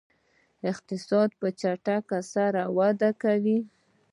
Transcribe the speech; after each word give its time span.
اقتصاد 0.71 1.29
په 1.39 1.47
چټکۍ 1.59 2.19
سره 2.33 2.61
وده 2.77 3.09
وکړه. 3.15 3.57